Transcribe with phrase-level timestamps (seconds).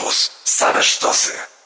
[0.00, 0.30] Campus.
[0.44, 1.59] Same sztosy.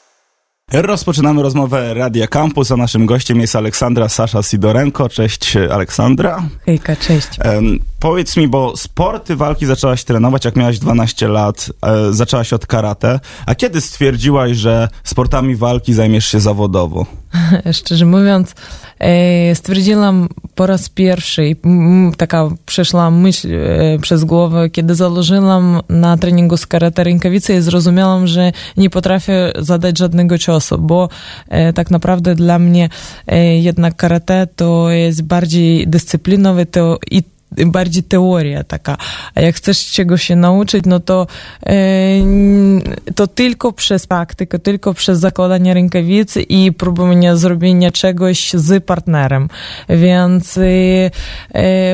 [0.71, 5.09] Rozpoczynamy rozmowę Radia Campus, a naszym gościem jest Aleksandra Sasza Sidorenko.
[5.09, 6.43] Cześć Aleksandra.
[6.65, 7.27] Hejka, cześć.
[7.45, 12.65] Um, powiedz mi, bo sporty walki zaczęłaś trenować jak miałaś 12 lat, e, zaczęłaś od
[12.65, 17.05] karate, a kiedy stwierdziłaś, że sportami walki zajmiesz się zawodowo?
[17.71, 18.55] Szczerze mówiąc,
[18.99, 21.55] e, stwierdziłam po raz pierwszy,
[22.17, 28.27] taka przeszła myśl e, przez głowę, kiedy założyłam na treningu z karate rękawice i zrozumiałam,
[28.27, 31.09] że nie potrafię zadać żadnego ciosu, bo
[31.49, 32.89] e, tak naprawdę dla mnie
[33.59, 37.23] jednak karate to jest bardziej dyscyplinowe to i
[37.65, 38.97] bardziej teoria taka.
[39.35, 41.27] A jak chcesz czegoś się nauczyć, no to,
[43.15, 49.49] to tylko przez praktykę, tylko przez zakładanie rękawicy i próbowanie zrobienia czegoś z partnerem.
[49.89, 50.59] Więc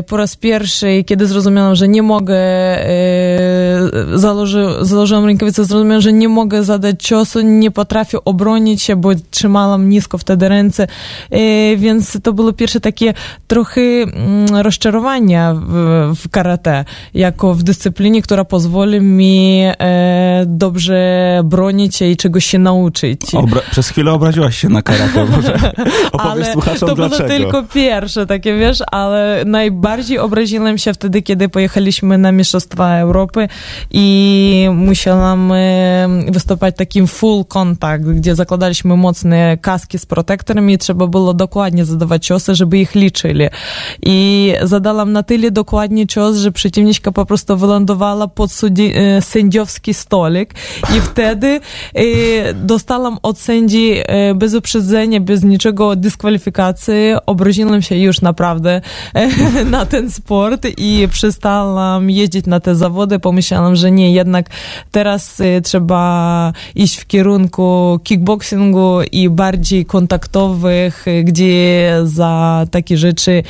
[0.07, 2.41] po raz pierwszy, kiedy zrozumiałam, że nie mogę,
[4.13, 9.89] założy, założyłam rękawicę, zrozumiałam, że nie mogę zadać ciosu, nie potrafię obronić się, bo trzymałam
[9.89, 10.88] nisko wtedy ręce,
[11.77, 13.14] więc to było pierwsze takie
[13.47, 13.81] trochę
[14.61, 22.17] rozczarowanie w, w karate, jako w dyscyplinie, która pozwoli mi e, dobrze bronić się i
[22.17, 23.21] czegoś się nauczyć.
[23.35, 25.53] Obra przez chwilę obraziłaś się na karate, może
[26.11, 27.27] opowiedz ale słuchaczom to dlaczego.
[27.27, 33.47] było tylko pierwsze takie, wiesz, ale najbardziej obraziłem się wtedy, kiedy pojechaliśmy na Mistrzostwa Europy
[33.91, 41.08] i musiałam e, wystąpić takim full contact, gdzie zakładaliśmy mocne kaski z protektorem i trzeba
[41.08, 43.45] było dokładnie zadawać ciosy, żeby ich liczyli.
[44.05, 49.94] I zadałam na tyle dokładnie cios, że przeciwniczka po prostu wylądowała pod sudzi, e, sędziowski
[49.94, 50.53] stolik
[50.98, 51.59] i wtedy
[51.94, 56.95] e, dostałam od sędzi e, bez uprzedzenia, bez niczego dyskwalifikacji.
[57.25, 58.81] Obraziłam się już naprawdę
[59.14, 63.20] e, na ten sport i przestałam jeździć na te zawody.
[63.20, 64.50] Pomyślałam, że nie, jednak
[64.92, 73.44] teraz e, trzeba iść w kierunku kickboxingu i bardziej kontaktowych, e, gdzie za takie rzeczy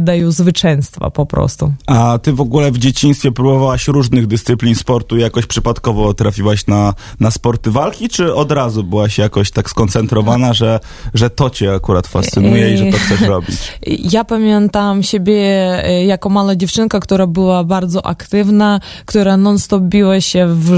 [0.00, 1.72] dają zwycięstwa po prostu.
[1.86, 6.94] A ty w ogóle w dzieciństwie próbowałaś różnych dyscyplin sportu i jakoś przypadkowo trafiłaś na,
[7.20, 10.80] na sporty walki, czy od razu byłaś jakoś tak skoncentrowana, że,
[11.14, 13.56] że to cię akurat fascynuje i że to chcesz robić?
[14.12, 15.34] Ja pamiętam siebie
[15.84, 20.70] e, jako mała dziewczynka, która była bardzo aktywna, która non-stop biła się w,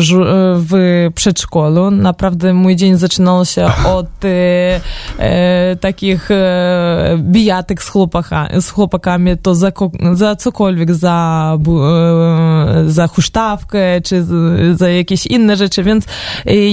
[0.56, 0.72] w
[1.15, 1.91] przedszkolu.
[1.91, 4.81] Naprawdę mój dzień zaczynał się od e,
[5.19, 9.72] e, takich e, bijatek z, chłopaka, z chłopakami, to za,
[10.17, 14.27] za cokolwiek, za, e, za huśtawkę, czy
[14.75, 16.05] za jakieś inne rzeczy, więc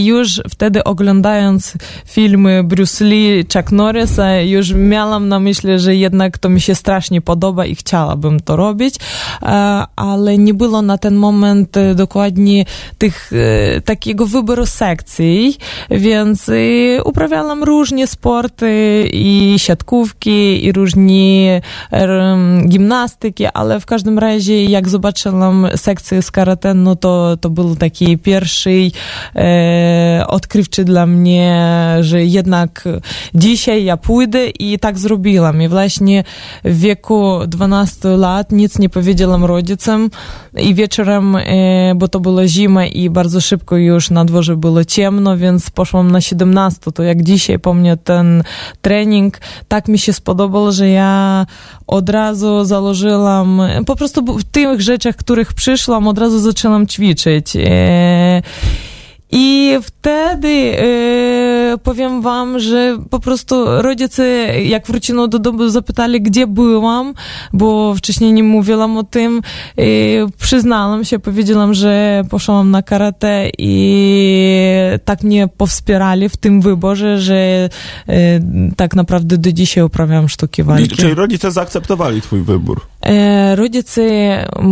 [0.03, 1.73] już wtedy oglądając
[2.05, 7.21] filmy Bruce Lee, Chuck Norrisa, już miałam na myśli, że jednak to mi się strasznie
[7.21, 8.95] podoba i chciałabym to robić,
[9.95, 12.65] ale nie było na ten moment dokładnie
[12.97, 13.31] tych,
[13.85, 15.57] takiego wyboru sekcji,
[15.91, 16.51] więc
[17.03, 18.69] uprawiałam różne sporty
[19.13, 20.99] i siatkówki, i różne
[22.67, 28.17] gimnastyki, ale w każdym razie jak zobaczyłam sekcję z karate, no to, to był taki
[28.17, 28.91] pierwszy
[29.35, 31.67] e, odkrywczy dla mnie,
[32.01, 32.83] że jednak
[33.35, 35.61] dzisiaj ja pójdę i tak zrobiłam.
[35.61, 36.23] I właśnie
[36.63, 40.09] w wieku 12 lat nic nie powiedziałam rodzicom
[40.57, 45.37] i wieczorem, e, bo to była zima i bardzo szybko już na dworze było ciemno,
[45.37, 46.91] więc poszłam na 17.
[46.91, 48.43] To jak dzisiaj pomnę ten
[48.81, 51.45] trening, tak mi się spodobało, że ja
[51.87, 53.18] od razu założyłam,
[53.85, 57.55] po prostu w tych rzeczach, których przyszłam, od razu zaczęłam ćwiczyć.
[57.55, 58.41] E,
[59.31, 64.23] i wtedy e, powiem wam, że po prostu rodzice,
[64.63, 67.13] jak wróciłam do domu, zapytali, gdzie byłam,
[67.53, 69.41] bo wcześniej nie mówiłam o tym.
[69.77, 69.83] E,
[70.39, 74.49] przyznałam się, powiedziałam, że poszłam na karate i
[75.05, 77.69] tak mnie powspierali w tym wyborze, że
[78.75, 80.95] tak naprawdę do dzisiaj uprawiam sztuki walki.
[80.95, 82.81] Czyli rodzice zaakceptowali twój wybór?
[83.55, 84.01] Rodzice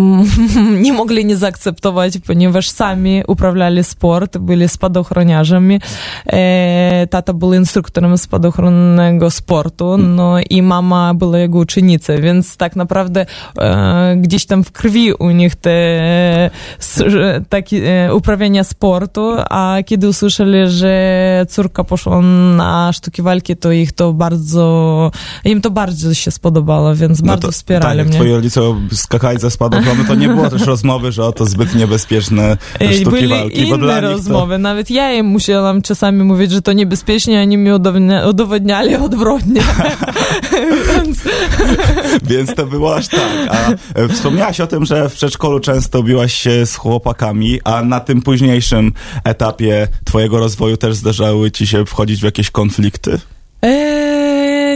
[0.82, 5.80] nie mogli nie zaakceptować, ponieważ sami uprawiali sport, byli spadochroniarzami.
[6.26, 13.26] E, tata był instruktorem spadochronnego sportu, no i mama była jego uczennicą, więc tak naprawdę
[13.60, 15.78] e, gdzieś tam w krwi u nich te
[17.50, 24.14] takie uprawiania sportu, a kiedy usłyszeli, że córka poszła na sztuki walki, to ich to
[24.14, 25.12] bardzo,
[25.46, 28.62] im to bardzo się spodobało, więc no bardzo wspierali mnie twoi rodzice
[28.92, 33.58] skakali ze spadochronu, to nie było też rozmowy, że oto zbyt niebezpieczne sztuki Byli walki.
[33.58, 34.54] inne bo dla rozmowy.
[34.54, 34.58] To...
[34.58, 37.70] Nawet ja im musiałam czasami mówić, że to niebezpiecznie, a oni mi
[38.30, 39.62] udowodniali odwrotnie.
[40.88, 41.20] Więc...
[42.24, 43.32] Więc to było aż tak.
[43.50, 48.00] A e, wspomniałaś o tym, że w przedszkolu często biłaś się z chłopakami, a na
[48.00, 48.94] tym późniejszym
[49.24, 53.20] etapie twojego rozwoju też zdarzały ci się wchodzić w jakieś konflikty?
[53.62, 54.07] Eee,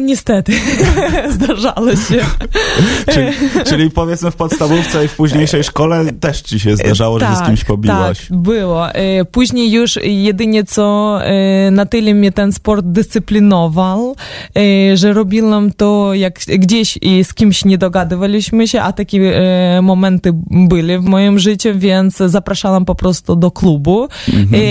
[0.01, 0.53] niestety,
[1.29, 2.25] zdarzało się.
[3.13, 3.31] czyli,
[3.65, 7.47] czyli powiedzmy w podstawówce i w późniejszej szkole też ci się zdarzało, tak, że z
[7.47, 8.27] kimś pobiłaś?
[8.27, 8.91] Tak, było.
[8.91, 14.15] E, później już jedynie co e, na tyle mnie ten sport dyscyplinował,
[14.57, 19.41] e, że robiłam to jak gdzieś i z kimś nie dogadywaliśmy się, a takie
[19.81, 24.63] momenty były w moim życiu, więc zapraszałam po prostu do klubu mhm.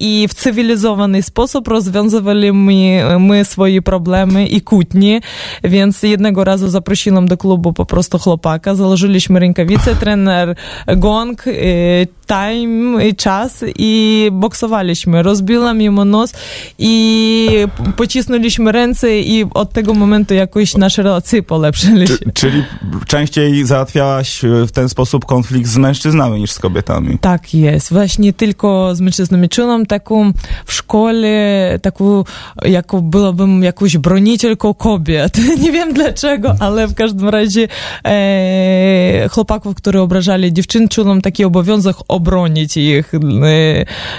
[0.00, 5.20] i w cywilizowany sposób rozwiązywali my, my swoje problemy i kłótnie,
[5.64, 10.54] więc jednego razu zaprosiłam do klubu po prostu chłopaka, założyliśmy rękawice, trener
[10.96, 15.22] gong, y, time i czas i boksowaliśmy.
[15.22, 16.32] Rozbiłam mu nos
[16.78, 17.48] i
[17.96, 22.14] pocisnęliśmy ręce i od tego momentu jakoś nasze relacje polepszyły się.
[22.34, 22.64] Czyli
[23.06, 27.18] częściej załatwiałaś w ten sposób konflikt z mężczyznami niż z kobietami?
[27.18, 27.92] Tak jest.
[27.92, 29.48] Właśnie tylko z mężczyznami.
[29.48, 30.32] Czułam taką
[30.66, 32.24] w szkole, taką,
[32.64, 35.38] jako byłabym jakąś bronicielką kobiet.
[35.62, 37.68] Nie wiem dlaczego, ale w każdym razie
[38.06, 43.14] e, chłopaków, które obrażali dziewczyn, czułam taki obowiązek obronić ich.
[43.14, 43.18] E,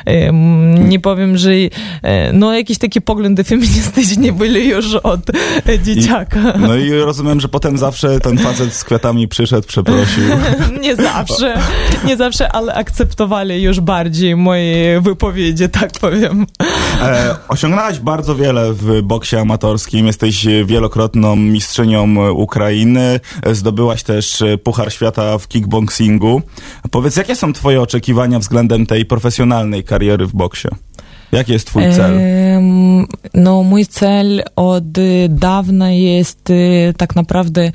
[0.06, 0.34] e,
[0.90, 1.52] nie powiem, że
[2.02, 5.22] e, no jakieś takie poglądy feministyczne byli już od
[5.84, 6.52] dzieciaka.
[6.52, 10.24] I, no i rozumiem, że potem zawsze ten facet z kwiatami przyszedł, przeprosił.
[10.84, 11.58] nie zawsze,
[12.06, 16.46] nie zawsze, ale akceptowali już bardziej moje wypowiedzi, tak powiem.
[17.02, 20.35] E, osiągnęłaś bardzo wiele w boksie amatorskim, jesteś
[20.66, 23.20] wielokrotną mistrzynią Ukrainy,
[23.52, 26.42] zdobyłaś też Puchar Świata w kickboxingu.
[26.92, 30.68] Powiedz, jakie są twoje oczekiwania względem tej profesjonalnej kariery w boksie?
[31.32, 32.20] Jaki jest twój cel?
[33.34, 34.84] No, mój cel od
[35.30, 36.54] dawna jest
[36.98, 37.72] tak naprawdę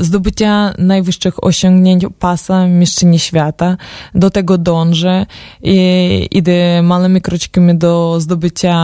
[0.00, 3.76] zdobycia najwyższych osiągnięć pasa mistrzyni świata.
[4.14, 5.26] Do tego dążę
[5.62, 8.76] i idę małymi kroczkami do zdobycia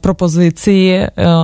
[0.00, 0.92] propozycji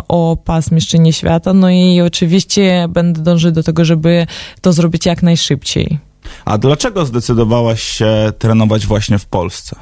[0.09, 1.53] o pas mistrzyni świata.
[1.53, 4.27] No i oczywiście będę dążyć do tego, żeby
[4.61, 5.99] to zrobić jak najszybciej.
[6.45, 9.77] A dlaczego zdecydowałaś się trenować właśnie w Polsce?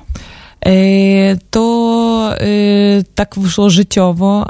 [1.50, 2.34] To
[3.14, 4.46] tak wyszło życiowo.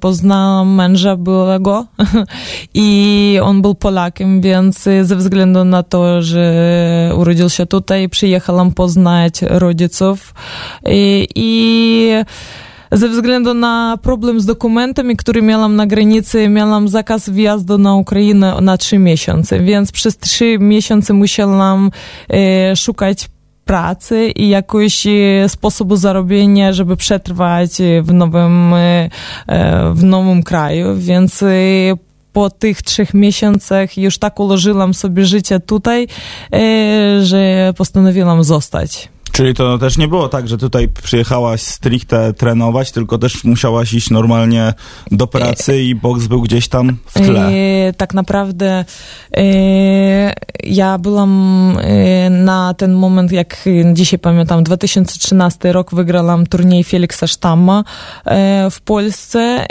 [0.00, 1.86] Poznałam męża byłego
[2.74, 9.42] i on był Polakiem, więc ze względu na to, że urodził się tutaj, przyjechałam poznać
[9.42, 10.34] rodziców
[11.34, 12.08] i,
[12.92, 18.56] ze względu na problem z dokumentami, który miałam na granicy, miałam zakaz wjazdu na Ukrainę
[18.60, 21.90] na trzy miesiące, więc przez trzy miesiące musiałam
[22.30, 23.28] e, szukać
[23.64, 27.70] pracy i jakoś e, sposobu zarobienia, żeby przetrwać
[28.02, 29.08] w nowym, e,
[29.46, 31.44] e, w nowym kraju, więc
[32.32, 36.08] po tych trzech miesiącach już tak ułożyłam sobie życie tutaj,
[37.22, 39.08] że postanowiłam zostać.
[39.32, 44.10] Czyli to też nie było tak, że tutaj przyjechałaś stricte trenować, tylko też musiałaś iść
[44.10, 44.74] normalnie
[45.10, 47.48] do pracy i boks był gdzieś tam w tle.
[47.48, 48.84] E, tak naprawdę
[49.36, 50.32] e,
[50.64, 51.32] ja byłam
[51.80, 57.84] e, na ten moment, jak dzisiaj pamiętam, 2013 rok wygrałam turniej Felixa Sztamma
[58.24, 59.66] e, w Polsce.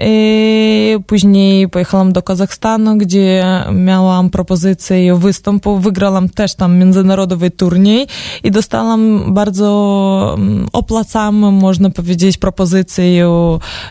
[1.07, 3.43] później pojechałam do Kazachstanu, gdzie
[3.73, 5.79] miałam propozycję występu.
[5.79, 8.07] Wygrałam też tam międzynarodowy turniej
[8.43, 13.27] i dostałam bardzo bardzo mm, opłacamy, można powiedzieć, propozycję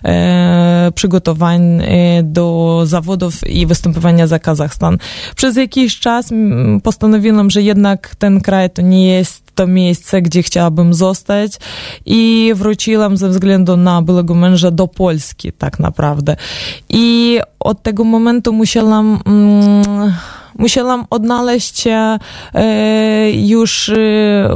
[0.04, 4.98] e, przygotowań e, do zawodów i występowania za Kazachstan.
[5.36, 6.30] Przez jakiś czas
[6.82, 11.52] postanowiłam, że jednak ten kraj to nie jest to miejsce, gdzie chciałabym zostać
[12.06, 16.36] i wróciłam ze względu na byłego męża do Polski tak naprawdę.
[16.88, 19.18] I od tego momentu musiałam...
[19.26, 20.12] Mm,
[20.60, 22.18] musiałam odnaleźć się
[22.54, 23.94] e, już e,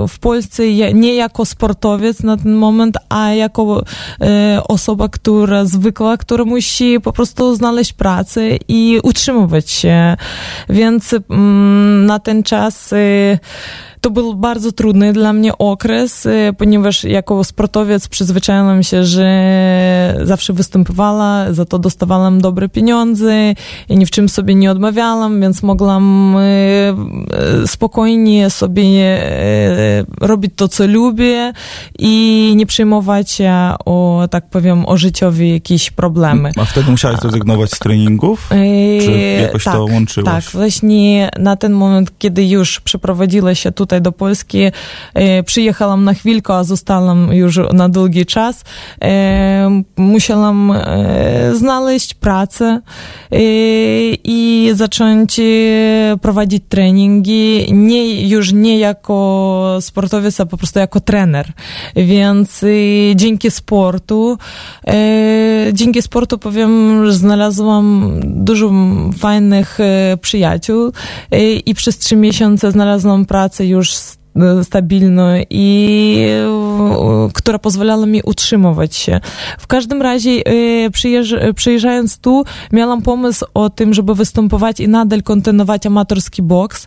[0.08, 0.62] w Polsce
[0.94, 3.82] nie jako sportowiec na ten moment, a jako
[4.20, 10.16] e, osoba, która zwykła, która musi po prostu znaleźć pracę i utrzymywać się.
[10.68, 12.94] Więc mm, na ten czas
[14.04, 21.52] to był bardzo trudny dla mnie okres, ponieważ jako sportowiec przyzwyczaiłam się, że zawsze występowała,
[21.52, 23.54] za to dostawałam dobre pieniądze
[23.88, 26.36] i ni w czym sobie nie odmawiałam, więc mogłam
[27.66, 29.22] spokojnie sobie
[30.20, 31.52] robić to, co lubię
[31.98, 33.52] i nie przejmować się
[33.84, 36.52] o, tak powiem, o życiowe jakieś problemy.
[36.56, 38.48] A wtedy musiałaś zrezygnować z treningów?
[39.00, 40.44] Czy jakoś tak, to łączyłaś?
[40.44, 44.58] Tak, właśnie na ten moment, kiedy już przeprowadziła się tutaj do Polski,
[45.46, 48.64] przyjechałam na chwilkę, a zostałam już na długi czas,
[49.96, 50.72] musiałam
[51.52, 52.80] znaleźć pracę
[54.24, 55.40] i zacząć
[56.22, 61.52] prowadzić treningi, nie, już nie jako sportowiec, a po prostu jako trener.
[61.96, 62.64] Więc
[63.14, 64.38] dzięki sportu,
[65.72, 68.70] dzięki sportu powiem, że znalazłam dużo
[69.18, 69.78] fajnych
[70.20, 70.92] przyjaciół
[71.66, 73.94] i przez trzy miesiące znalazłam pracę już
[74.62, 76.18] stabilną i
[77.32, 79.20] która pozwalała mi utrzymywać się.
[79.58, 80.42] W każdym razie
[80.92, 86.86] przyjeżdż, przyjeżdżając tu miałam pomysł o tym, żeby występować i nadal kontynuować amatorski boks,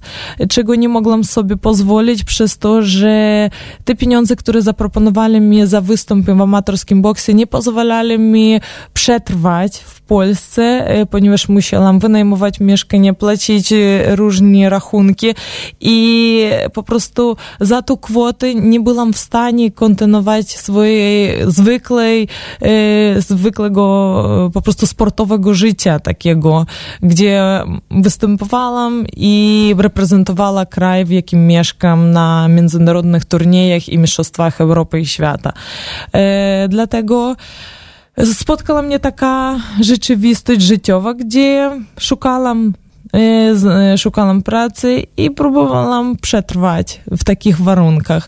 [0.49, 3.49] czego nie mogłam sobie pozwolić przez to, że
[3.85, 8.59] te pieniądze, które zaproponowali mi za występ w amatorskim boksie nie pozwalali mi
[8.93, 13.73] przetrwać w Polsce, ponieważ musiałam wynajmować mieszkanie, płacić
[14.07, 15.27] różne rachunki
[15.81, 22.27] i po prostu za tą kwotę nie byłam w stanie kontynuować swojej zwykłej,
[23.17, 26.65] zwykłego po prostu sportowego życia takiego,
[27.01, 35.05] gdzie występowałam i reprezentowała kraj, w jakim mieszkam na międzynarodowych turniejach i mistrzostwach Europy i
[35.05, 35.53] świata.
[36.69, 37.35] Dlatego
[38.33, 42.73] spotkała mnie taka rzeczywistość życiowa, gdzie szukałam
[43.97, 48.27] szukałam pracy i próbowałam przetrwać w takich warunkach.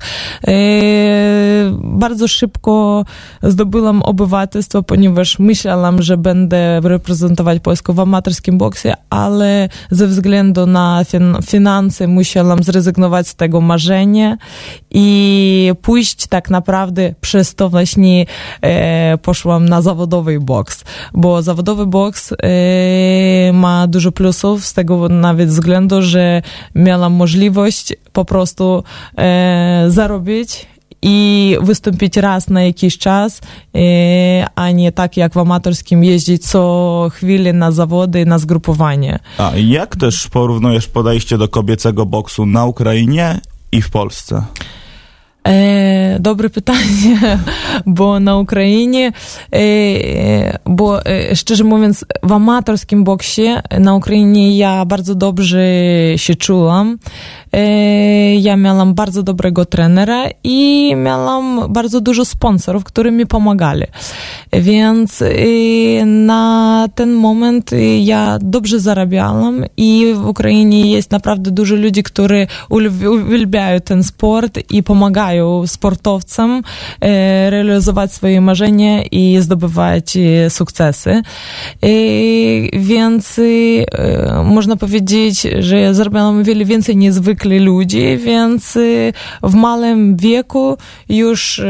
[1.84, 3.06] Bardzo szybko
[3.44, 11.04] zdobyłam obywatelstwo, ponieważ myślałam, że będę reprezentować Polskę w amatorskim boksie, ale ze względu na
[11.06, 14.38] fin finanse musiałam zrezygnować z tego marzenia
[14.92, 18.26] i pójść tak naprawdę przez to właśnie
[19.22, 22.34] poszłam na zawodowy boks, bo zawodowy boks
[23.54, 26.42] ma dużo plusów z tego nawet względu, że
[26.76, 28.84] miałam możliwość po prostu
[29.18, 30.66] e, zarobić
[31.02, 33.42] i wystąpić raz na jakiś czas,
[33.76, 33.80] e,
[34.56, 39.20] a nie tak jak w amatorskim jeździć co chwilę na zawody, na zgrupowanie.
[39.38, 43.40] A jak też porównujesz podejście do kobiecego boksu na Ukrainie
[43.72, 44.44] i w Polsce?
[45.48, 47.40] E, dobre pytanie,
[47.86, 49.12] bo na Ukrainie,
[49.56, 49.60] e,
[50.66, 53.48] bo e, szczerze mówiąc, w amatorskim boksie
[53.80, 55.60] na Ukrainie ja bardzo dobrze
[56.16, 56.98] się czułam.
[58.40, 63.84] Ja miałam bardzo dobrego trenera i miałam bardzo dużo sponsorów, którzy mi pomagali.
[64.54, 65.24] Więc
[66.06, 73.80] na ten moment ja dobrze zarabiałam i w Ukrainie jest naprawdę dużo ludzi, którzy uwielbiają
[73.80, 76.62] ten sport i pomagają sportowcom
[77.50, 80.18] realizować swoje marzenia i zdobywać
[80.50, 81.22] sukcesy.
[82.74, 83.40] Więc
[84.44, 88.78] można powiedzieć, że ja zarabiałam wiele więcej niezwykle ludzi, więc
[89.44, 90.78] w małym wieku
[91.10, 91.62] już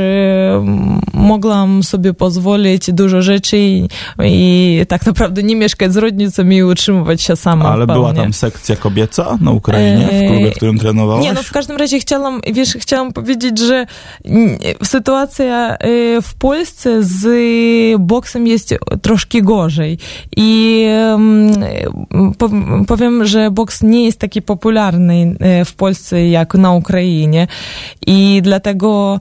[1.13, 3.87] mogłam sobie pozwolić dużo rzeczy i,
[4.25, 7.69] i tak naprawdę nie mieszkać z rodzicami i utrzymywać się sama.
[7.69, 11.23] Ale była tam sekcja kobieca na Ukrainie, w klubie, w którym trenowałaś?
[11.23, 13.85] Nie, no w każdym razie chciałam, wiesz, chciałam powiedzieć, że
[14.83, 15.77] sytuacja
[16.21, 17.27] w Polsce z
[18.01, 19.97] boksem jest troszkę gorzej
[20.37, 20.85] i
[22.87, 25.35] powiem, że boks nie jest taki popularny
[25.65, 27.47] w Polsce jak na Ukrainie
[28.07, 29.19] i dlatego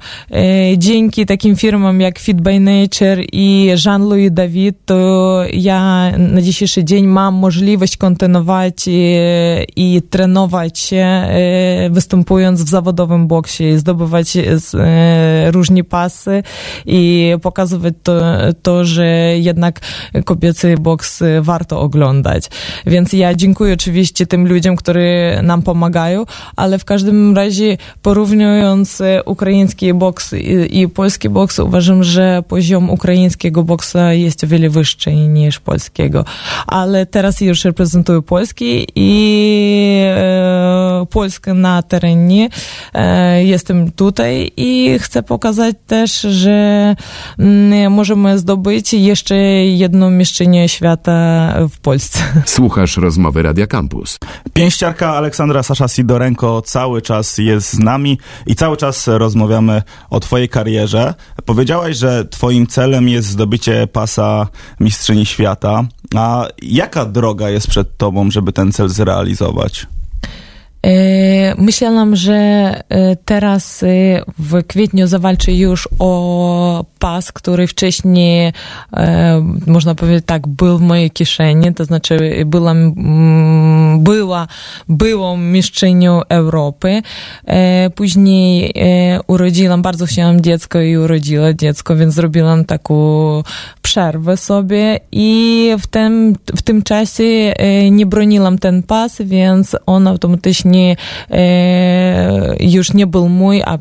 [0.77, 7.07] dzięki takim firmom jak Fit by Nature i Jean-Louis David, to ja na dzisiejszy dzień
[7.07, 8.75] mam możliwość kontynuować
[9.77, 11.29] i trenować się,
[11.91, 14.33] występując w zawodowym boksie, zdobywać
[15.51, 16.43] różne pasy
[16.87, 18.13] i pokazywać to,
[18.63, 19.07] to, że
[19.39, 19.81] jednak
[20.25, 22.45] kobiecy boks warto oglądać.
[22.87, 26.25] Więc ja dziękuję oczywiście tym ludziom, którzy nam pomagają,
[26.57, 33.63] ale w każdym razie porównując ukraiński boks i, i polski boks, uważam, że poziom ukraińskiego
[33.63, 36.25] boksa jest o wiele wyższy niż polskiego.
[36.67, 42.49] Ale teraz już reprezentuję Polski i e, Polskę na terenie.
[42.95, 46.97] E, jestem tutaj i chcę pokazać też, że
[47.39, 52.19] m, możemy zdobyć jeszcze jedno mieszczenie świata w Polsce.
[52.47, 54.19] Słuchasz rozmowy Radia Campus.
[54.53, 60.21] Pięściarka Aleksandra Sasza Sidora Fedorenko cały czas jest z nami i cały czas rozmawiamy o
[60.21, 61.15] twojej karierze.
[61.45, 64.47] Powiedziałaś, że twoim celem jest zdobycie pasa
[64.81, 65.85] mistrzyni świata.
[66.17, 69.87] A jaka droga jest przed tobą, żeby ten cel zrealizować?
[71.59, 72.73] Myślałam, że
[73.25, 73.85] teraz
[74.39, 78.53] w kwietniu zawalczę już o pas, który wcześniej,
[79.67, 82.95] można powiedzieć tak, był w mojej kieszeni, to znaczy byłam,
[83.99, 84.47] była,
[84.89, 87.03] byłą mistrzynią Europy.
[87.95, 88.75] Później
[89.27, 92.99] urodziłam, bardzo chciałam dziecko i urodziła dziecko, więc zrobiłam taką
[93.83, 97.55] przerwę sobie i w tym, w tym czasie
[97.91, 100.97] nie broniłam ten pas, więc on automatycznie nie,
[102.61, 103.79] już nie był mój, a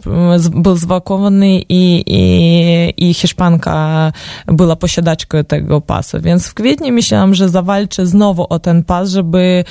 [0.51, 4.11] był zwakowany i, i, i Hiszpanka
[4.47, 6.21] była posiadaczką tego pasu.
[6.21, 9.63] Więc w kwietniu myślałam, że zawalczę znowu o ten pas, żeby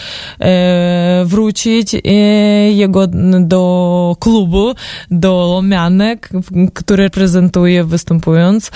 [1.24, 1.96] wrócić
[2.70, 3.06] jego
[3.40, 4.72] do klubu,
[5.10, 6.28] do Lomianek,
[6.74, 8.70] który reprezentuje występując.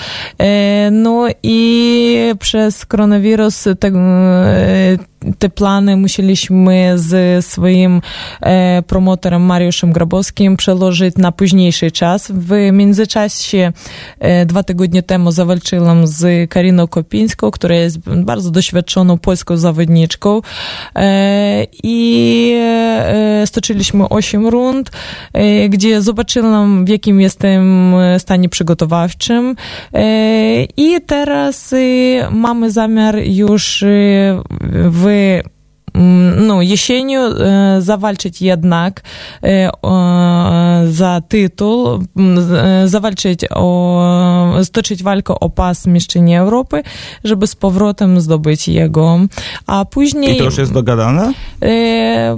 [0.91, 3.91] No i przez koronawirus te,
[5.39, 8.01] te plany musieliśmy z swoim
[8.41, 12.31] e, promotorem Mariuszem Grabowskim przełożyć na późniejszy czas.
[12.35, 13.71] W międzyczasie
[14.19, 20.41] e, dwa tygodnie temu zawalczyłam z Kariną Kopińską, która jest bardzo doświadczoną polską zawodniczką
[20.95, 22.51] e, i
[23.11, 24.91] e, stoczyliśmy 8 rund,
[25.33, 29.55] e, gdzie zobaczyłam w jakim jestem stanie przygotowawczym
[29.93, 31.73] e, i teraz
[32.31, 33.83] mamy zamiar już
[34.71, 35.45] w れ、
[36.37, 37.21] ну, jesienią
[37.79, 39.01] zawalczyć jednak
[40.89, 42.03] za tytuł,
[42.85, 46.83] zawalczyć o, stoczyć walkę o pas mistrzyni Europy,
[47.23, 49.19] żeby z powrotem zdobyć jego,
[49.67, 50.35] a później...
[50.35, 51.33] I to już jest dogadane?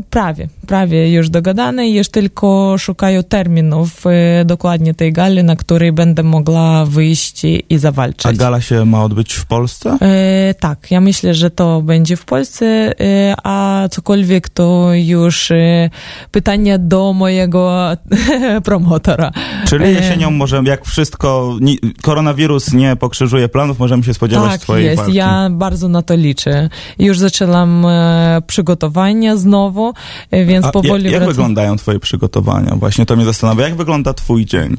[0.10, 4.04] Prawie, prawie już dogadane, już tylko szukają terminów
[4.46, 8.26] dokładnie tej gali, na której będę mogła wyjść i zawalczyć.
[8.26, 9.98] A gala się ma odbyć w Polsce?
[10.60, 12.94] Tak, ja myślę, że to będzie w Polsce,
[13.44, 15.52] a cokolwiek to już
[16.32, 17.90] pytanie do mojego
[18.66, 19.32] promotora.
[19.68, 21.58] Czyli jesienią możemy, jak wszystko,
[22.02, 24.98] koronawirus nie pokrzyżuje planów, możemy się spodziewać tak, twojej jest.
[24.98, 25.14] walki.
[25.14, 26.70] ja bardzo na to liczę.
[27.00, 27.86] Już zaczęłam
[28.48, 29.94] przygotowania znowu,
[30.32, 31.04] więc A powoli...
[31.04, 31.28] Jak, jak wracam.
[31.28, 32.76] wyglądają twoje przygotowania?
[32.76, 33.64] Właśnie to mnie zastanawia.
[33.64, 34.78] Jak wygląda twój dzień?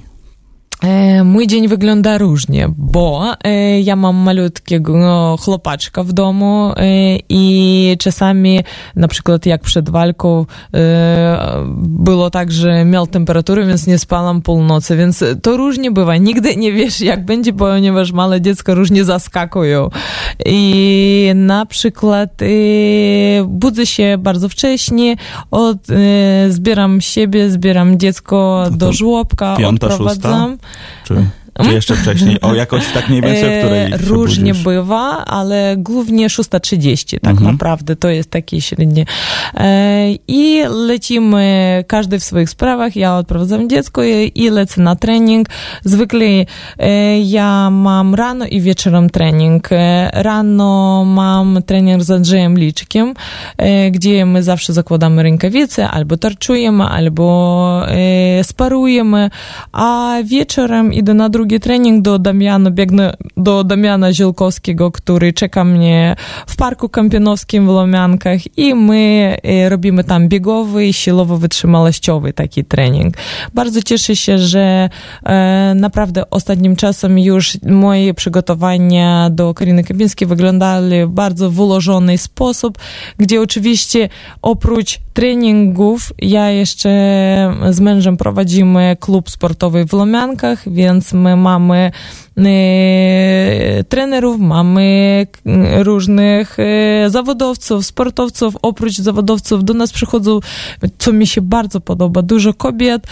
[1.25, 3.33] Mój dzień wygląda różnie, bo
[3.83, 6.73] ja mam malutkiego chłopaczka w domu
[7.28, 8.61] i czasami,
[8.97, 10.47] na przykład jak przed walką,
[12.04, 16.16] było tak, że miał temperaturę, więc nie spałam północy, więc to różnie bywa.
[16.16, 19.90] Nigdy nie wiesz, jak będzie, ponieważ małe dziecko różnie zaskakują.
[20.46, 22.31] I na przykład
[23.44, 25.16] budzę się bardzo wcześnie,
[25.50, 25.79] od,
[26.48, 30.59] zbieram siebie, zbieram dziecko do żłobka, piąta, odprowadzam.
[31.05, 31.14] Czy,
[31.62, 32.40] czy jeszcze wcześniej?
[32.40, 34.64] O jakoś tak mniej więcej, o której się Różnie budzisz?
[34.64, 37.53] bywa, ale głównie 6.30 tak Mhm.
[37.53, 39.05] naprawdę, to jest takie średnie.
[39.55, 44.03] E, I lecimy każdy w swoich sprawach, ja odprowadzam dziecko
[44.35, 45.49] i, lecę na trening.
[45.85, 46.27] Zwykle
[46.79, 49.69] e, ja mam rano i wieczorem trening.
[49.73, 53.14] E, Rano mam trening z Andrzejem Liczkiem,
[53.59, 59.31] e, gdzie my zawsze zakładamy rękawice, albo tarczujemy, albo e, sparujemy,
[59.73, 66.16] a wieczorem idę na drugi trening do Damiana, biegnę do Damiana Zielkowskiego, który czeka mnie
[66.46, 73.16] w Parku Kąpianowskim w Lomiankach i my e, robimy tam biegowy i siłowo-wytrzymałościowy taki trening.
[73.54, 74.88] Bardzo cieszę się, że
[75.24, 82.78] e, naprawdę ostatnim czasem już moje przygotowania do Kariny Kapińskiej wyglądały w bardzo wyłożony sposób,
[83.18, 84.09] gdzie oczywiście
[84.42, 86.90] oprócz treningów ja jeszcze
[87.70, 91.90] z mężem prowadzimy klub sportowy w Lomiankach, więc my mamy
[92.38, 95.40] e, trenerów, mamy k-
[95.83, 98.57] różnych e, zawodowców, sportowców.
[98.62, 100.40] Oprócz zawodowców do nas przychodzą,
[100.99, 103.07] co mi się bardzo podoba, dużo kobiet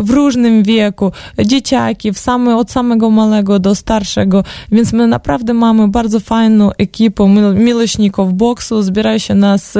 [0.00, 1.12] w różnym wieku,
[1.46, 8.34] dzieciaki, same, od samego małego do starszego, więc my naprawdę mamy bardzo fajną ekipę miłośników
[8.34, 9.76] boksu, zbiera się nas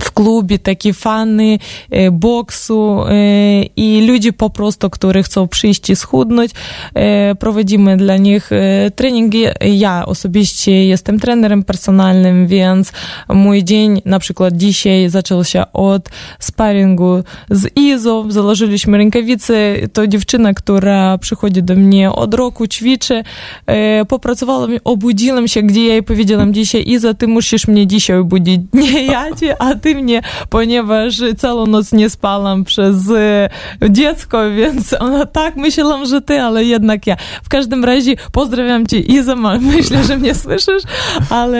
[0.00, 1.58] w klubie, takie fany
[1.90, 6.50] e, boksu e, i ludzie po prostu, którzy chcą przyjść i schudnąć,
[6.94, 9.44] e, prowadzimy dla nich e, treningi.
[9.60, 12.92] Ja osobiście jestem trenerem personalnym, więc
[13.28, 16.08] mój dzień, na przykład dzisiaj zaczął się od
[16.38, 23.22] sparingu z Izo, założyliśmy rękawice, to dziewczyna, która przychodzi do mnie od roku, ćwiczy,
[23.66, 28.60] e, popracowała, obudziłam się, gdzie ja jej powiedziałam dzisiaj, Iza, ty musisz mnie dzisiaj obudzić,
[28.72, 33.48] nie ja cię, a ty mnie, ponieważ całą noc nie spałam przez e,
[33.90, 37.16] dziecko, więc ona tak myślałam, że ty, ale jednak ja.
[37.42, 40.82] W każdym razie pozdrawiam cię, Iza, myślę, że mnie słyszysz,
[41.30, 41.58] ale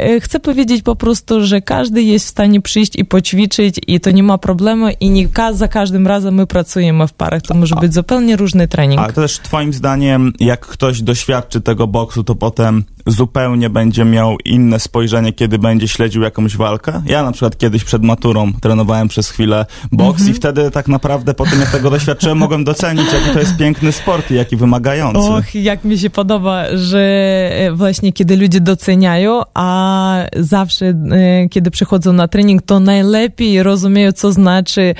[0.00, 4.10] e, chcę powiedzieć po prostu, że każdy jest w stanie przyjść i poćwiczyć i to
[4.10, 7.94] nie ma problemu i nie za każdym razem my pracujemy w parach, to może być
[7.94, 9.00] zupełnie różny trening.
[9.00, 14.80] Ale też twoim zdaniem, jak ktoś doświadczy tego boksu, to potem zupełnie będzie miał inne
[14.80, 17.02] spojrzenie, kiedy będzie śledził jakąś walkę.
[17.06, 20.36] Ja na przykład kiedyś przed maturą trenowałem przez chwilę boks mm -hmm.
[20.36, 23.92] i wtedy tak naprawdę po tym, jak tego doświadczyłem, mogłem docenić, jaki to jest piękny
[23.92, 25.18] sport i jaki wymagający.
[25.18, 27.02] Och, jak mi się podoba, że
[27.74, 34.32] właśnie kiedy ludzie doceniają, a zawsze e, kiedy przychodzą na trening, to najlepiej rozumieją, co
[34.32, 34.94] znaczy,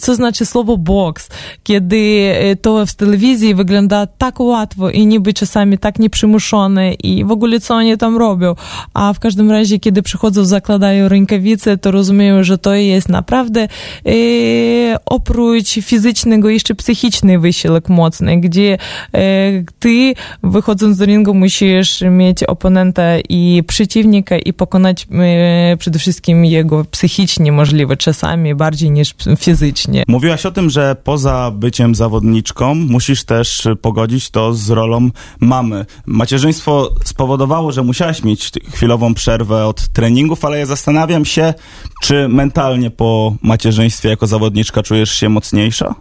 [0.00, 1.28] co znaczy słowo boks.
[1.62, 7.30] Kiedy e, to w telewizji wygląda tak łatwo i niby czasami tak nieprzymuszone i w
[7.30, 8.54] ogóle co oni tam robią.
[8.94, 13.60] A w każdym razie, kiedy przychodzą, zakładają rękawice, to rozumieją, że to jest naprawdę
[14.06, 14.10] e,
[15.06, 18.78] oprócz fizycznego jeszcze psychiczny wysiłek mocny, gdzie
[19.14, 19.18] e,
[19.78, 26.84] ty wychodząc do ringu musisz mieć oponenta i przeciwnika i pokonać e, przede wszystkim jego
[26.84, 30.02] psychicznie możliwe, czasami bardziej niż fizycznie.
[30.08, 35.10] Mówiłaś o tym, że poza byciem zawodniczką musisz też pogodzić to z rolą
[35.40, 35.86] mamy.
[36.06, 41.54] Macierzyństwo spowodowało, że musiałaś mieć chwilową przerwę od treningów, ale ja zastanawiam się,
[42.02, 45.94] czy mentalnie po macierzyństwie jako zawodniczka czujesz się mocniejsza?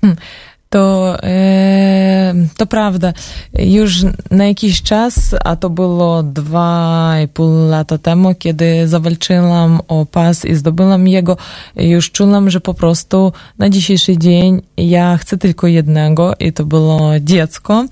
[0.00, 0.16] Hmm
[0.74, 3.12] to, e, to prawda.
[3.58, 3.92] Już
[4.30, 10.44] na jakiś czas, a to było dwa i pół lata temu, kiedy zawalczyłam o pas
[10.44, 11.36] i zdobyłam jego,
[11.76, 17.10] już czułam, że po prostu na dzisiejszy dzień ja chcę tylko jednego i to było
[17.20, 17.84] dziecko.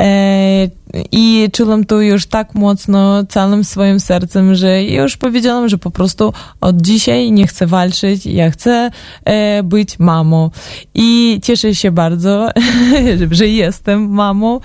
[0.00, 0.68] E,
[1.12, 6.32] i czułam to już tak mocno całym swoim sercem, że już powiedziałam, że po prostu
[6.60, 8.90] od dzisiaj nie chcę walczyć, ja chcę
[9.24, 10.50] e, być mamą.
[10.94, 12.23] I cieszę się bardzo,
[13.30, 14.60] że jestem mamą.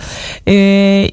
[0.48, 0.54] E,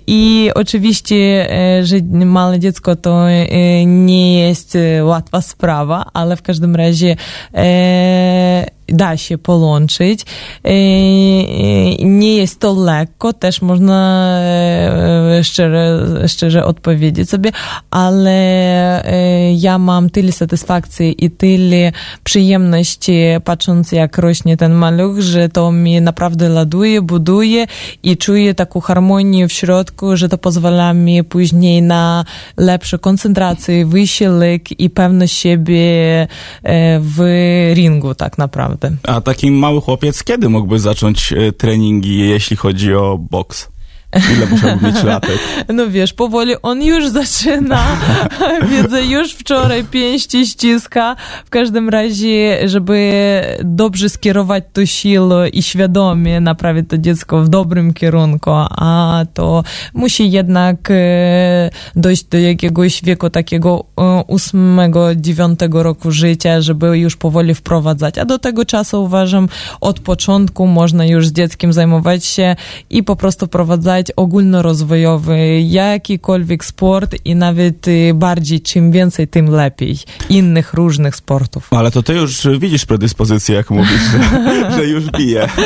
[0.07, 6.77] I oczywiście, e, że małe dziecko to e, nie jest łatwa sprawa, ale w każdym
[6.77, 7.17] razie
[8.89, 10.21] da się połączyć.
[12.05, 14.41] Nie jest to lekko, też można
[15.43, 17.51] szczerze, szczerze odpowiedzieć sobie,
[17.91, 18.37] ale
[19.57, 21.93] ja mam tyle satysfakcji i tyle
[22.25, 27.67] przyjemności patrząc jak rośnie ten maluch, że to mnie naprawdę ładuje, buduje
[28.03, 32.25] i czuję taką harmonię w środku, że to pozwala mi później na
[32.57, 36.27] lepszą koncentrację, wysiłek i pewność siebie
[37.01, 37.21] w
[37.75, 43.19] ringu tak naprawdę A taki mały chłopiec kiedy mógłby zacząć e, treningi, jeśli chodzi o
[43.31, 43.69] boks?
[44.37, 45.39] Ile musiałby mieć latek?
[45.75, 47.85] No wiesz, powoli on już zaczyna.
[48.71, 51.17] Widzę, już wczoraj pięści ściska.
[51.45, 57.93] W każdym razie, żeby dobrze skierować to siłę i świadomie naprawić to dziecko w dobrym
[57.95, 59.63] kierunku, a to
[59.95, 67.17] musi jednak e, dojść do jakiegoś wieku takiego e, ósmego, dziewiątego roku życia, żeby już
[67.17, 68.19] powoli wprowadzać.
[68.19, 69.49] A do tego czasu uważam,
[69.81, 72.57] od początku można już z dzieckiem zajmować się
[72.91, 79.99] i po prostu wprowadzać ogólnorozwojowy, jakikolwiek sport i nawet y, bardziej, czym więcej, tym lepiej.
[80.29, 81.69] Innych różnych sportów.
[81.71, 85.49] Ale to ty już widzisz predyspozycję, jak mówisz, że, że już bije.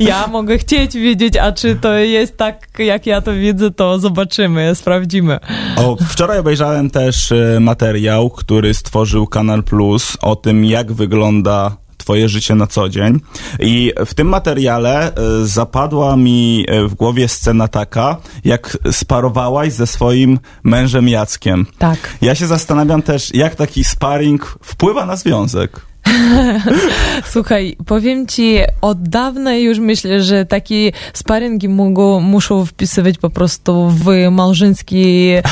[0.00, 4.74] Ja mogę chcieć widzieć, a czy to jest tak, jak ja to widzę, to zobaczymy,
[4.74, 5.38] sprawdzimy.
[5.76, 11.76] O, wczoraj obejrzałem też y, materiał, który stworzył Kanal Plus o tym, jak wygląda
[12.10, 13.20] twoje życie na co dzień.
[13.60, 19.86] I w tym materiale e, zapadła mi e, w głowie scena taka, jak sparowałaś ze
[19.86, 21.66] swoim mężem Jackiem.
[21.78, 21.98] Tak.
[22.20, 25.89] Ja się zastanawiam też, jak taki sparring wpływa na związek.
[27.32, 33.88] Słuchaj, powiem ci, od dawna już myślę, że takie sparingi mogą, muszą wpisywać po prostu
[33.88, 35.42] w małżeński e,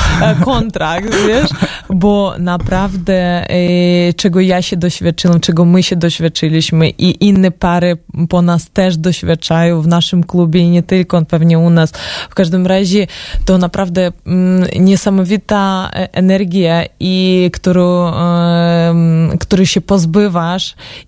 [0.45, 1.49] kontrakt, wiesz,
[1.89, 3.13] bo naprawdę
[3.49, 7.97] e, czego ja się doświadczyłam, czego my się doświadczyliśmy i inne pary
[8.29, 11.91] po nas też doświadczają w naszym klubie i nie tylko, pewnie u nas.
[12.29, 13.07] W każdym razie
[13.45, 18.93] to naprawdę mm, niesamowita e, energia i którą, e,
[19.39, 19.81] który się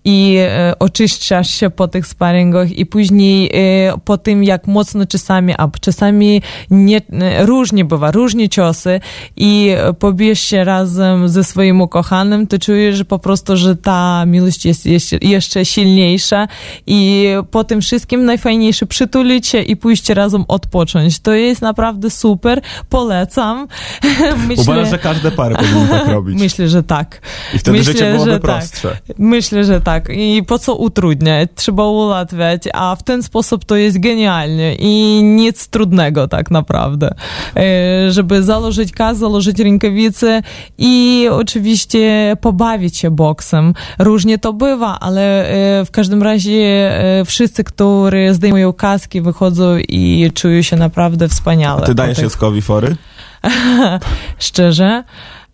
[0.05, 5.53] i e, oczyszczasz się po tych sparingach i później e, po tym, jak mocno czasami,
[5.57, 8.99] a czasami nie, e, różnie bywa, różnie ciosy
[9.35, 14.65] i pobijesz się razem ze swoim ukochanym, to czujesz że po prostu, że ta miłość
[14.65, 16.47] jest jeszcze, jeszcze silniejsza
[16.87, 21.19] i po tym wszystkim najfajniejsze przytulić się i pójść razem odpocząć.
[21.19, 23.67] To jest naprawdę super, polecam.
[24.47, 26.39] Myślę, Uważasz, że każde pary powinny tak robić.
[26.39, 27.21] Myślę, że tak.
[27.53, 28.89] I wtedy Myślę, życie byłoby prostsze.
[29.07, 29.19] Tak.
[29.21, 30.09] Myślę, że tak.
[30.09, 31.49] I po co utrudniać?
[31.55, 37.15] Trzeba ułatwiać, a w ten sposób to jest genialnie i nic trudnego tak naprawdę.
[37.55, 40.41] E, żeby założyć kas, założyć rękawice
[40.77, 43.73] i oczywiście pobawić się boksem.
[43.99, 46.51] Różnie to bywa, ale e, w każdym razie
[47.19, 51.83] e, wszyscy, którzy zdejmują kaski, wychodzą i czują się naprawdę wspaniale.
[51.83, 52.95] A ty dajesz Jackowi fory?
[54.39, 55.03] Szczerze?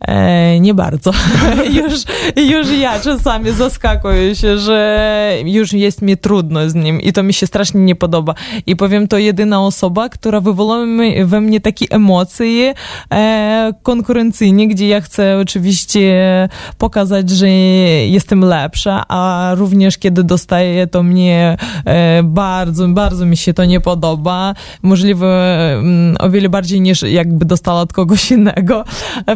[0.02, 1.12] E, nie bardzo.
[1.82, 1.94] już,
[2.36, 7.34] już ja czasami zaskakuję się, że już jest mi trudno z nim i to mi
[7.34, 8.34] się strasznie nie podoba.
[8.66, 10.86] I powiem, to jedyna osoba, która wywołała
[11.26, 12.74] we mnie takie emocje
[13.14, 21.04] e, konkurencyjne, gdzie ja chcę oczywiście pokazać, że jestem lepsza, a również kiedy dostaję, to
[21.04, 24.54] mnie e, bardzo, bardzo mi się to nie podoba.
[24.82, 25.28] Możliwe
[25.74, 28.84] mm, o wiele bardziej niż jakby dostała od kogoś innego.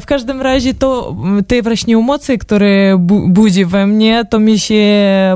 [0.02, 1.16] W każdym razie razie to
[1.48, 4.84] te właśnie emocje, które bu budzi we mnie, to mi się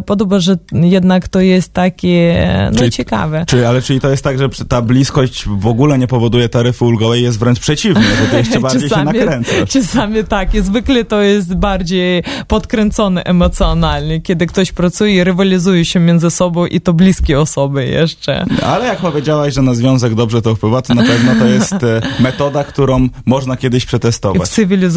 [0.06, 3.46] podoba, że jednak to jest takie no, czyli, ciekawe.
[3.48, 7.24] Czyli, ale czyli to jest tak, że ta bliskość w ogóle nie powoduje taryfy ulgowej,
[7.24, 9.52] jest wręcz przeciwnie, bo to jeszcze bardziej czasami, się nakręca.
[9.68, 16.00] Czasami tak, i zwykle to jest bardziej podkręcone emocjonalnie, kiedy ktoś pracuje i rywalizuje się
[16.00, 18.46] między sobą i to bliskie osoby jeszcze.
[18.64, 22.02] Ale jak powiedziałaś, że na związek dobrze to wpływa, to na pewno to jest e,
[22.20, 24.50] metoda, którą można kiedyś przetestować.
[24.50, 24.54] w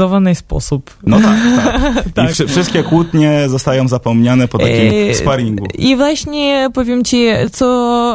[0.09, 0.97] cywilizowany sposób.
[1.03, 2.05] No tak, tak.
[2.15, 2.31] tak.
[2.31, 5.67] I wszy wszystkie kłótnie zostają zapomniane po takim e, sparingu.
[5.79, 7.67] I właśnie powiem ci, co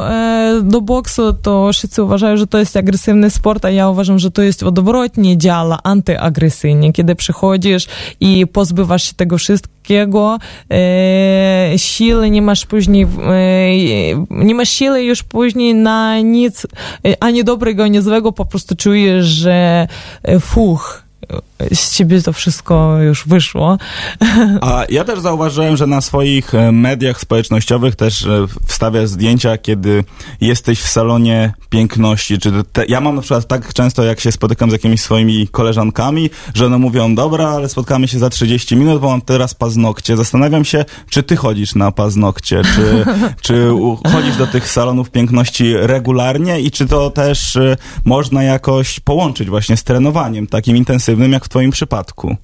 [0.10, 4.32] e, do boksu, to wszyscy uważają, że to jest agresywny sport, a ja uważam, że
[4.32, 7.88] to jest odwrotnie działa, antyagresyjnie, kiedy przychodzisz
[8.20, 10.38] i pozbywasz się tego wszystkiego,
[10.72, 13.10] e, siły nie masz później, e,
[14.30, 16.68] nie masz siły już później na nic,
[17.06, 19.88] e, ani dobrego, ani złego, po prostu czujesz, że
[20.24, 21.03] e, fuch,
[21.74, 23.78] z ciebie to wszystko już wyszło.
[24.62, 30.04] A ja też zauważyłem, że na swoich e, mediach społecznościowych też e, wstawiasz zdjęcia, kiedy
[30.42, 32.38] jesteś w salonie piękności.
[32.38, 36.30] Czy te, ja mam na przykład tak często, jak się spotykam z jakimiś swoimi koleżankami,
[36.54, 40.18] że one mówią, dobra, ale spotkamy się za 30 minut, bo mam teraz paznokcie.
[40.18, 43.06] Zastanawiam się, czy ty chodzisz na paznokcie, czy,
[43.46, 43.70] czy
[44.12, 49.78] chodzisz do tych salonów piękności regularnie i czy to też e, można jakoś połączyć właśnie
[49.78, 52.36] z trenowaniem takim intensywnym, jak w twoim przypadku?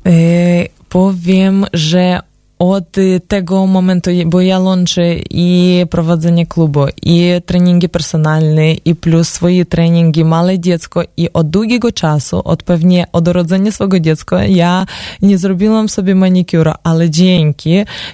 [0.89, 2.19] powiem, że
[2.59, 2.95] od
[3.27, 10.25] tego momentu, bo ja łączę i prowadzenie klubu, i treningi personalne, i plus swoje treningi,
[10.25, 14.85] małe dziecko i od długiego czasu, od pewnie od urodzenia swojego dziecka, ja
[15.21, 17.69] nie zrobiłam sobie manikura, ale dzięki,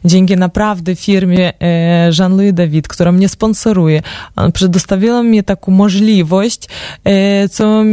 [0.06, 1.54] dzięki naprawdę firmie
[2.18, 4.02] Jean-Louis David, która mnie sponsoruje,
[4.54, 6.70] przedostawiła mi taką możliwość
[7.52, 7.84] co,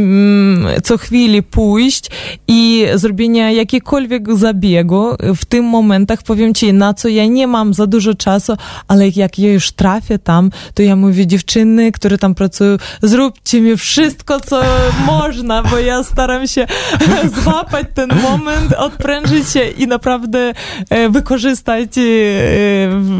[0.83, 2.09] co chwili pójść
[2.47, 7.73] i zrobienia jakiegokolwiek zabiegu w tym momentach, powiem powiem ci, na co ja nie mam
[7.73, 8.53] za dużo czasu,
[8.87, 13.77] ale jak ja już trafię tam, to ja mówię, dziewczyny, które tam pracują, zróbcie mi
[13.77, 14.61] wszystko, co
[15.05, 16.67] można, bo ja staram się
[17.43, 20.53] złapać ten moment, odprężyć się i naprawdę
[20.89, 22.01] e, wykorzystać e,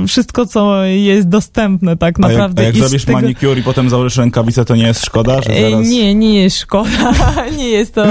[0.08, 2.62] wszystko, co jest dostępne, tak naprawdę.
[2.62, 3.54] A jak, a jak zrobisz tego...
[3.56, 5.88] i potem założysz rękawice, to nie jest szkoda, że e, zaraz...
[5.88, 7.14] Nie, nie jest szkoda,
[7.58, 8.06] nie jest to...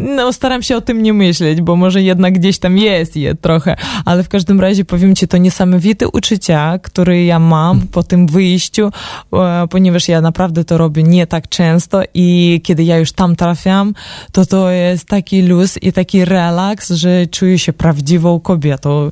[0.00, 3.76] No, staram się o tym nie myśleć, bo może jednak gdzieś tam jest je trochę,
[4.04, 8.90] ale w każdym razie powiem ci, to niesamowite uczucia, które ja mam po tym wyjściu,
[9.32, 13.94] e, ponieważ ja naprawdę to robię nie tak często i kiedy ja już tam trafiam,
[14.32, 19.10] to to jest taki luz i taki relaks, że czuję się prawdziwą kobietą.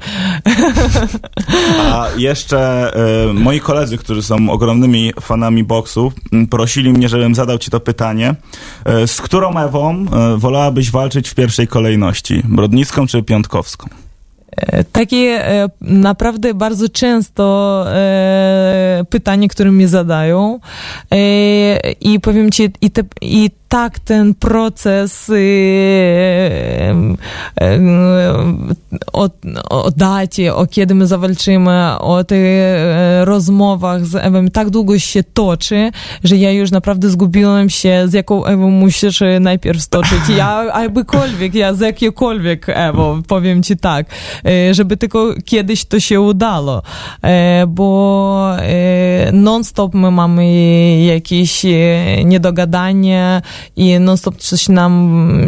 [1.78, 2.90] A jeszcze
[3.30, 6.12] y, moi koledzy, którzy są ogromnymi fanami boksu,
[6.50, 8.34] prosili mnie, żebym zadał ci to pytanie.
[9.02, 10.06] Y, z którą Ewą
[10.36, 12.42] wolałabyś walczyć w pierwszej kolejności?
[12.44, 13.88] Brodnicką czy Piątkowską?
[14.92, 15.44] Takie
[15.80, 17.84] naprawdę bardzo często
[19.10, 20.60] pytanie, które mi zadają
[22.00, 25.30] i powiem ci, i, te, i tak ten proces
[29.12, 29.28] o,
[29.70, 32.46] o dacie, o kiedy my zawalczymy, o tych
[33.24, 35.90] rozmowach z Ewą tak długo się toczy,
[36.24, 40.20] że ja już naprawdę zgubiłem się, z jaką Ewą musisz najpierw stoczyć.
[40.36, 44.06] Ja abykolwiek, ja z jakiejkolwiek Ewą, powiem ci tak,
[44.72, 46.82] żeby tylko kiedyś to się udało,
[47.68, 48.56] bo
[49.32, 50.44] non-stop my mamy
[51.04, 51.62] jakieś
[52.24, 53.42] niedogadanie,
[53.76, 54.92] i non-stop coś nam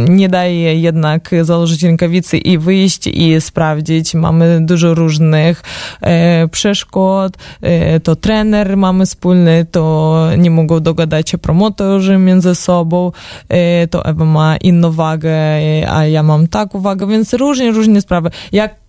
[0.09, 4.15] nie daje jednak założyć rękawicy i wyjść i sprawdzić.
[4.15, 5.63] Mamy dużo różnych
[6.01, 13.13] e, przeszkód, e, to trener mamy wspólny, to nie mogą dogadać się promotorzy między sobą,
[13.49, 15.33] e, to Ewa ma inną wagę,
[15.89, 18.31] a ja mam taką wagę, więc różnie, różne sprawy.
[18.53, 18.82] Jak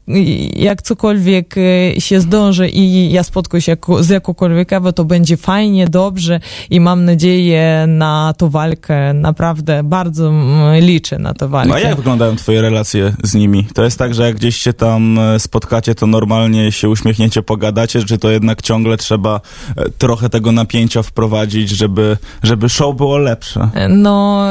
[0.55, 6.39] jak cokolwiek e, się zdąży i ja spotkam się z jakąkolwiek to będzie fajnie, dobrze
[6.69, 9.13] i mam nadzieję na tą walkę.
[9.13, 10.33] Naprawdę bardzo
[10.79, 11.69] liczę na tę walkę.
[11.69, 13.67] No a jak wyglądają twoje relacje z nimi?
[13.73, 18.03] To jest tak, że jak gdzieś się tam e, spotkacie, to normalnie się uśmiechniecie, pogadacie,
[18.03, 19.41] czy to jednak ciągle trzeba
[19.77, 23.69] e, trochę tego napięcia wprowadzić, żeby, żeby show było lepsze?
[23.89, 24.47] No,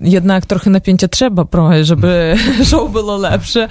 [0.00, 1.44] jednak trochę napięcia trzeba,
[1.82, 2.34] żeby
[2.70, 3.68] show było lepsze,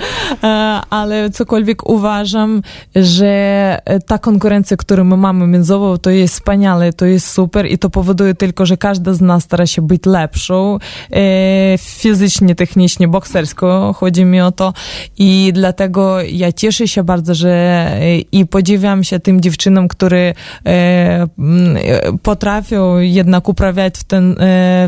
[0.90, 2.62] ale cokolwiek uważam,
[2.96, 7.78] że ta konkurencja, którą my mamy między sobą, to jest wspaniale, to jest super i
[7.78, 10.78] to powoduje tylko, że każda z nas stara się być lepszą
[11.12, 14.74] e, fizycznie, technicznie, boksersko, chodzi mi o to
[15.18, 20.34] i dlatego ja cieszę się bardzo, że e, i podziwiam się tym dziewczynom, które
[20.66, 21.28] e,
[22.24, 24.36] potrafią jednak uprawiać w, ten,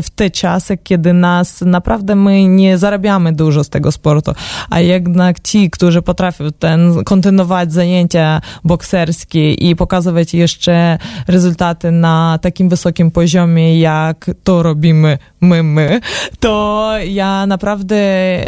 [0.02, 4.32] w te czasy, kiedy nas naprawdę my nie zarabiamy dużo z tego sportu,
[4.70, 12.38] a jednak ci, którzy potrafią potrafił ten, kontynuować zajęcia bokserskie i pokazywać jeszcze rezultaty na
[12.42, 16.00] takim wysokim poziomie, jak to robimy my, my,
[16.40, 17.96] to ja naprawdę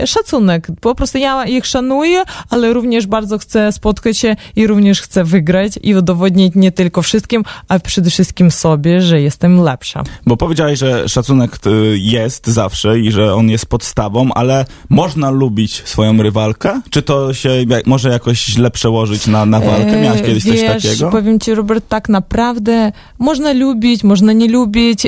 [0.07, 5.25] szacunek, po prostu ja ich szanuję, ale również bardzo chcę spotkać się i również chcę
[5.25, 10.03] wygrać i udowodnić nie tylko wszystkim, a przede wszystkim sobie, że jestem lepsza.
[10.27, 15.83] Bo powiedziałeś, że szacunek y, jest zawsze i że on jest podstawą, ale można lubić
[15.85, 16.81] swoją rywalkę?
[16.91, 17.51] Czy to się
[17.87, 20.03] może jakoś źle przełożyć na, na walkę?
[20.03, 21.11] Miałaś e, kiedyś Wiesz, coś takiego?
[21.11, 25.07] powiem ci, Robert, tak naprawdę można lubić, można nie lubić.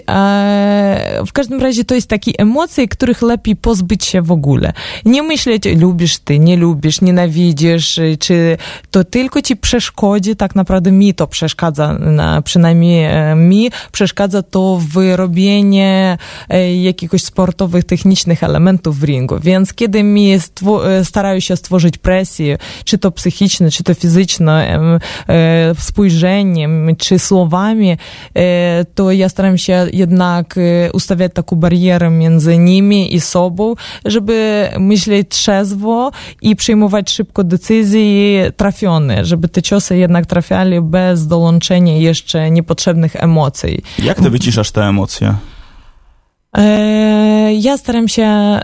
[1.27, 4.73] w każdym razie to jest takie emocje, których lepiej pozbyć się w ogóle.
[5.05, 8.57] Nie myśleć, lubisz ty, nie lubisz, nienawidzisz, czy
[8.91, 11.99] to tylko ci przeszkodzi, tak naprawdę mi to przeszkadza,
[12.45, 19.41] przynajmniej e, mi przeszkadza to w robienie e, jakiegoś sportowych, technicznych elementów w ringu.
[19.41, 20.35] Więc kiedy mi
[21.05, 24.79] starają się stworzyć presję, czy to psychiczne, czy to fizyczne,
[25.29, 27.97] e, spojrzeniem, czy słowami,
[28.37, 33.75] e, to ja staram się jednak e, ustawiać taką barierę między nimi i sobą,
[34.05, 36.11] żeby myśleć trzezwo
[36.43, 43.83] i przyjmować szybko decyzje trafione, żeby te ciosy jednak trafiali bez dołączenia jeszcze niepotrzebnych emocji.
[44.03, 45.35] Jak ty wyciszasz te emocje?
[47.61, 48.61] Ja staram się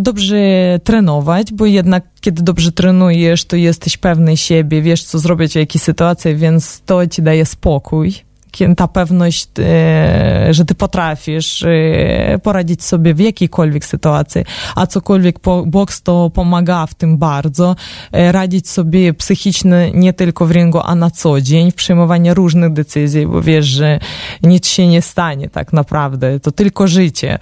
[0.00, 0.36] dobrze
[0.84, 5.80] trenować, bo jednak kiedy dobrze trenujesz, to jesteś pewny siebie, wiesz co zrobić w jakiej
[5.80, 8.27] sytuacji, więc to ci daje spokój
[8.76, 14.44] ta pewność, e, że ty potrafisz e, poradzić sobie w jakiejkolwiek sytuacji,
[14.76, 17.76] a cokolwiek boks to pomaga w tym bardzo,
[18.12, 22.72] e, radzić sobie psychicznie nie tylko w ringu, a na co dzień, w przyjmowaniu różnych
[22.72, 23.98] decyzji, bo wiesz, że
[24.42, 27.38] nic się nie stanie tak naprawdę, to tylko życie.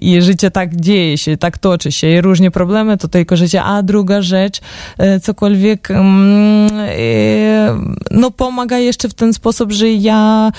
[0.00, 3.82] I życie tak dzieje się, tak toczy się i różne problemy to tylko życie, a
[3.82, 4.60] druga rzecz,
[5.22, 6.70] cokolwiek mm,
[8.10, 10.52] no pomaga jeszcze w ten sposób, że ja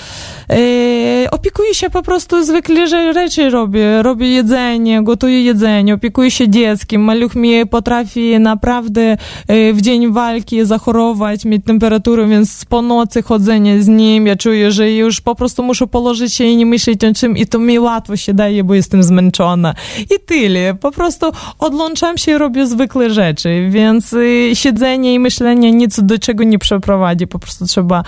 [0.50, 4.02] e, opiekuję się po prostu zwykle rzeczy robię.
[4.02, 7.00] Robię jedzenie, gotuję jedzenie, opiekuję się dzieckiem.
[7.04, 9.16] Maluch mi potrafi naprawdę
[9.48, 14.72] e, w dzień walki zachorować, mieć temperaturę, więc po nocy chodzenie z nim, ja czuję,
[14.72, 17.78] że już po prostu muszę położyć się i nie myśleć o czym i to mi
[17.78, 19.74] łatwo się daje, bo jestem zmęczona.
[20.00, 20.74] I tyle.
[20.74, 21.26] Po prostu
[21.58, 26.58] odłączam się i robię zwykle rzeczy, więc e, siedzenie i myślenie nic do czego nie
[26.58, 27.26] przeprowadzi.
[27.26, 28.02] Po prostu trzeba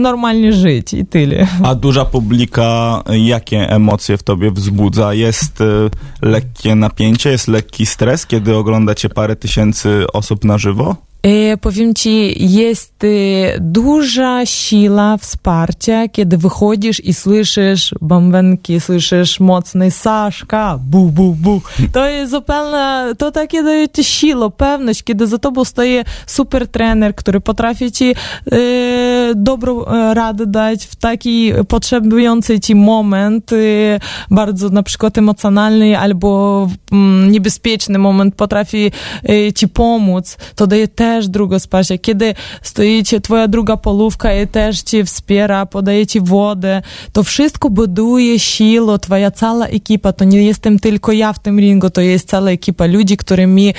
[0.00, 1.46] normalnie żyć i tyle.
[1.62, 5.14] A duża publika, jakie emocje w tobie wzbudza?
[5.14, 5.64] Jest y,
[6.22, 10.96] lekkie napięcie, jest lekki stres, kiedy oglądacie parę tysięcy osób na żywo?
[11.22, 19.90] E, powiem ci, jest e, duża siła wsparcia, kiedy wychodzisz i słyszysz bębenki, słyszysz mocny
[19.90, 21.60] Saszka, bu, bu, bu.
[21.92, 27.14] To jest zupełnie, to takie daje ci siłę, pewność, kiedy za tobą stoi super trener,
[27.14, 28.14] który potrafi ci
[28.52, 33.56] e, dobrą e, radę dać w taki potrzebujący ci moment, e,
[34.30, 38.90] bardzo na przykład emocjonalny albo mm, niebezpieczny moment potrafi
[39.28, 40.36] e, ci pomóc.
[40.56, 41.98] To daje też drugie wsparcie.
[41.98, 48.38] Kiedy stoicie, twoja druga polówka i też ci wspiera, podaje ci wodę, to wszystko buduje
[48.38, 52.50] siłę, twoja cała ekipa, to nie jestem tylko ja w tym ringu, to jest cała
[52.50, 53.74] ekipa ludzi, którymi e,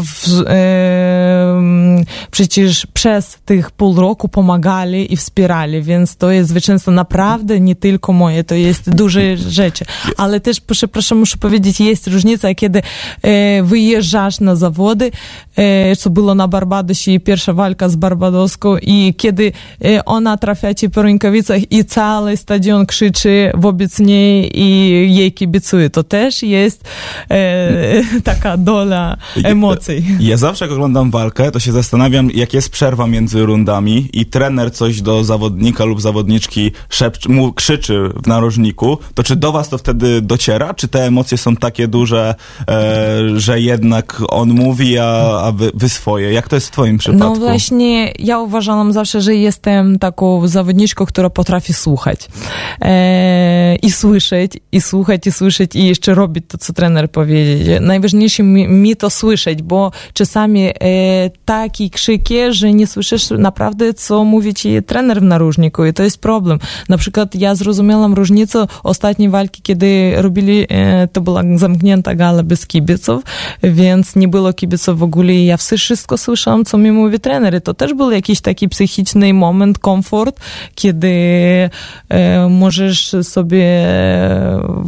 [0.00, 7.60] w, e, przecież przez tych pół roku pomagali i wspierali, więc to jest zwycięstwo naprawdę
[7.60, 9.84] nie tylko moje, to jest duże rzeczy.
[10.16, 12.82] Ale też, przepraszam, muszę powiedzieć, jest różnica, kiedy
[13.22, 15.10] e, wyjeżdżasz na zawody,
[15.56, 19.52] e, co było na Barbadosie, pierwsza walka z Barbadoską i kiedy
[19.84, 26.02] e, ona trafia po rękawicach i cały stadion krzyczy wobec niej i jej kibicuje, to
[26.02, 26.84] też jest
[27.30, 30.04] e, taka dola emocji.
[30.20, 34.72] Ja zawsze jak oglądam walkę, to się zastanawiam, jak jest przerwa między rundami i trener
[34.72, 39.78] coś do zawodnika lub zawodniczki szepczy, mu krzyczy w narożniku, to czy do was to
[39.78, 40.74] wtedy dociera?
[40.74, 42.34] Czy te emocje są takie duże,
[42.68, 46.32] e, że jednak on mówi, a, a wy, wy swoje?
[46.32, 47.24] Jak to jest w twoim przypadku?
[47.24, 52.28] No właśnie, ja uważałam zawsze, że jestem taką zawodniczką, która potrafi słuchać.
[52.80, 57.80] E, I słyszeć, i słuchać, i słyszeć, i jeszcze robić to, co trener powiedzie.
[57.80, 60.72] Najważniejsze mi, mi to słyszeć, bo czasami e,
[61.44, 66.18] taki krzyki, że nie słyszysz naprawdę, co mówi ci trener w narożniku i to jest
[66.18, 66.58] problem.
[66.88, 72.66] Na przykład ja zrozumiałam różnicę ostatniej walki, kiedy robili, e, to była zamknięta gala bez
[72.66, 73.22] kibiców,
[73.62, 77.74] więc nie było kibiców w ogóle i ja wszystko słyszałam, co mi mówi trener to
[77.74, 80.40] też był jakiś taki psychiczny moment, komfort,
[80.74, 81.08] kiedy
[82.08, 83.86] e, możesz sobie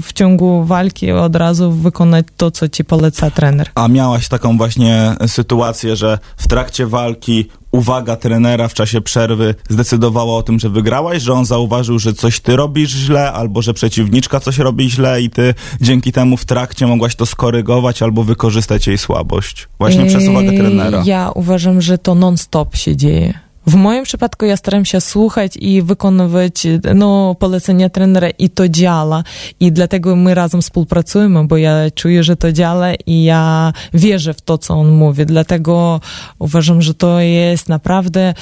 [0.03, 3.71] w ciągu walki od razu wykonać to, co ci poleca trener.
[3.75, 10.37] A miałaś taką właśnie sytuację, że w trakcie walki uwaga trenera w czasie przerwy zdecydowała
[10.37, 14.41] o tym, że wygrałaś, że on zauważył, że coś ty robisz źle, albo że przeciwniczka
[14.41, 18.99] coś robi źle i ty dzięki temu w trakcie mogłaś to skorygować albo wykorzystać jej
[18.99, 19.69] słabość.
[19.79, 21.03] Właśnie przez uwagę trenera.
[21.05, 23.50] Ja uważam, że to non-stop się dzieje.
[23.71, 29.25] W moim przypadku ja staram się słuchać i wykonywać no, polecenia trenera i to działa.
[29.61, 34.41] I dlatego my razem współpracujemy, bo ja czuję, że to działa i ja wierzę w
[34.41, 35.27] to, co on mówi.
[35.27, 36.01] Dlatego
[36.39, 38.35] uważam, że to jest naprawdę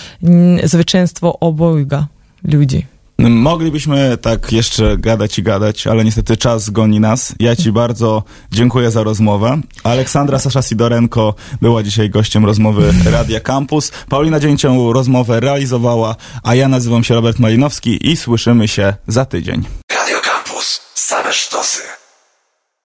[0.64, 2.06] zwycięstwo obojga
[2.44, 2.97] ludzi.
[3.20, 7.34] Moglibyśmy tak jeszcze gadać i gadać, ale niestety czas goni nas.
[7.40, 9.60] Ja Ci bardzo dziękuję za rozmowę.
[9.84, 13.92] Aleksandra Sasza Sidorenko była dzisiaj gościem rozmowy Radia Campus.
[14.08, 19.64] Paulina Dzięcią rozmowę realizowała, a ja nazywam się Robert Malinowski i słyszymy się za tydzień.
[19.90, 20.80] Radio Campus.
[20.94, 22.07] Same sztosy.